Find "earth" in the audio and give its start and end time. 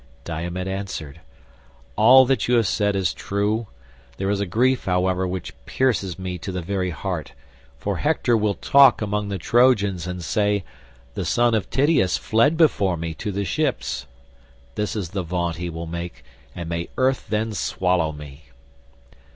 16.97-17.27